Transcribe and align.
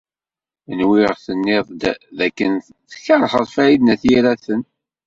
Nwiɣ 0.77 1.11
tenniḍ-d 1.23 1.83
dakken 2.17 2.53
tkeṛheḍ 2.91 3.45
Farid 3.53 3.81
n 3.83 3.91
At 3.93 4.03
Yiraten. 4.09 4.61